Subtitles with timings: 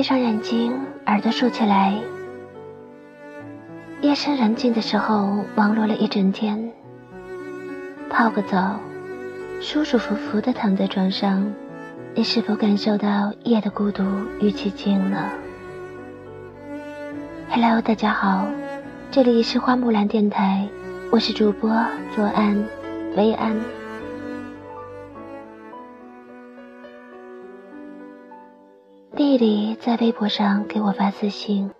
[0.00, 0.72] 闭上眼睛，
[1.04, 1.92] 耳朵竖起来。
[4.00, 6.72] 夜深人静的时候，忙碌了一整天，
[8.08, 8.80] 泡个澡，
[9.60, 11.52] 舒舒服服的躺在床上，
[12.14, 14.02] 你是否感受到夜的孤独
[14.40, 15.22] 与寂静呢
[17.50, 18.46] ？Hello，大家好，
[19.10, 20.66] 这里是花木兰电台，
[21.12, 21.68] 我是主播
[22.16, 22.56] 左安，
[23.18, 23.54] 薇安。
[29.30, 31.70] 丽丽在微博上给我发私信，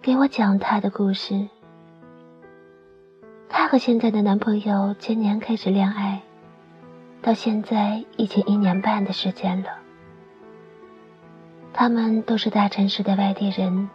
[0.00, 1.48] 给我讲她的故事。
[3.48, 6.22] 她和现在的男朋友今年开始恋爱，
[7.20, 9.70] 到现在已经一年半的时间了。
[11.72, 13.90] 他们都是大城市的外地人，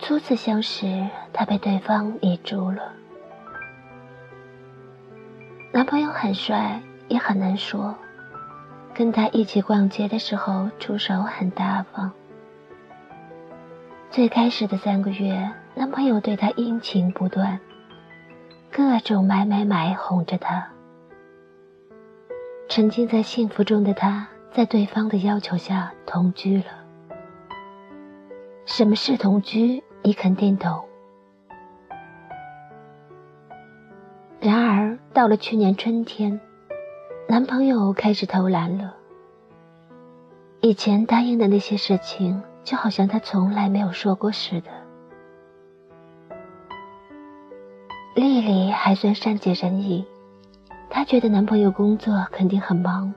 [0.00, 2.92] 初次相识，她被对方迷住了。
[5.70, 7.94] 男朋友很帅，也很能说。
[8.96, 12.10] 跟他一起逛街的时候，出手很大方。
[14.10, 17.60] 最开始的三个月，男朋友对她殷勤不断，
[18.72, 20.66] 各种买买买哄着她。
[22.70, 26.64] 沉浸在幸福中的她，在对方的要求下同居了。
[28.64, 29.84] 什么是同居？
[30.00, 30.82] 你肯定懂。
[34.40, 36.40] 然而，到了去年春天。
[37.28, 38.94] 男朋友开始偷懒了。
[40.60, 44.70] 以前答应的那些事情，就好像他从来没有说过似的。
[48.14, 50.06] 丽丽还算善解人意，
[50.88, 53.12] 她觉得男朋友工作肯定很忙，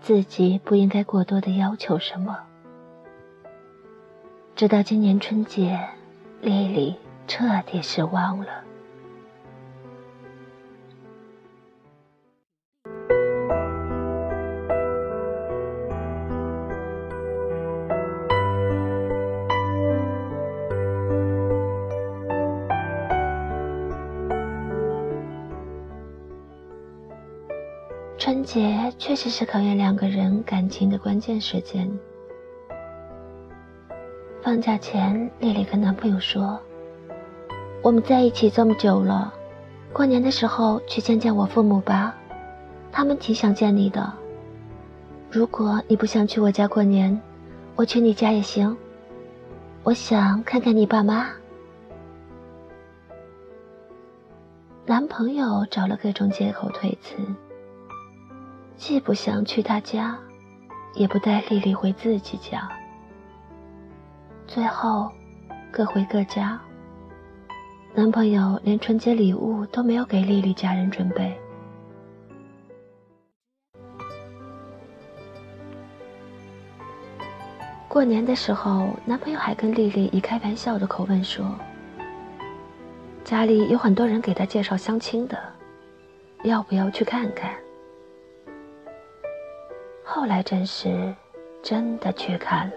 [0.00, 2.38] 自己不应该过多的要求什么。
[4.56, 5.78] 直到今年春节，
[6.40, 6.96] 丽丽
[7.28, 8.46] 彻底失望了。
[28.20, 31.90] 春节确实是考验两个人感情的关键时间。
[34.42, 36.60] 放假前，丽丽跟男朋友说
[37.82, 39.32] ：“我们在一起这么久了，
[39.90, 42.14] 过年的时候去见见我父母吧，
[42.92, 44.12] 他们挺想见你的。
[45.30, 47.18] 如果你不想去我家过年，
[47.74, 48.76] 我去你家也行。
[49.82, 51.26] 我想看看你爸妈。”
[54.84, 57.16] 男朋友找了各种借口推辞。
[58.80, 60.18] 既不想去他家，
[60.94, 62.66] 也不带丽丽回自己家。
[64.46, 65.12] 最后，
[65.70, 66.58] 各回各家。
[67.94, 71.38] 男朋友连春节礼物都没有给丽丽家人准备。
[77.86, 81.54] 过年的时候，男朋友还跟丽丽以开玩笑的口吻说
[83.24, 85.38] ：“家里有很多人给他介绍相亲的，
[86.44, 87.52] 要不要去看看？”
[90.12, 91.14] 后来真是，
[91.62, 92.76] 真的去看了。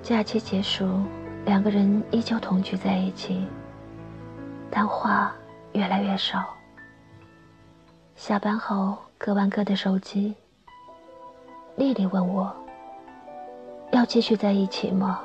[0.00, 0.88] 假期结束，
[1.44, 3.44] 两个人依旧同居在一起，
[4.70, 5.34] 但话
[5.72, 6.54] 越来越少。
[8.14, 10.32] 下班后各玩各的手机。
[11.74, 12.54] 丽丽问我
[13.90, 15.20] ：“要继续在一起吗？”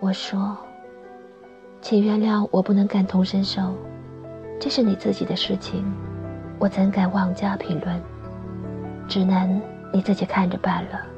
[0.00, 0.58] 我说
[1.80, 3.72] ：“请原谅我不能感同身受。”
[4.60, 5.84] 这是你自己的事情，
[6.58, 8.00] 我怎敢妄加评论？
[9.06, 9.60] 只能
[9.92, 11.13] 你自己看着办了。